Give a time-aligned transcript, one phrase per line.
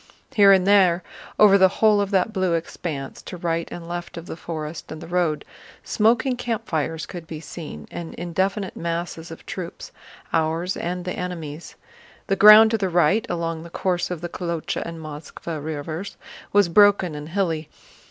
[0.33, 1.03] Here and there
[1.37, 4.99] over the whole of that blue expanse, to right and left of the forest and
[4.99, 5.45] the road,
[5.83, 11.75] smoking campfires could be seen and indefinite masses of troops—ours and the enemy's.
[12.25, 17.29] The ground to the right—along the course of the Kolochá and Moskvá rivers—was broken and
[17.29, 17.69] hilly.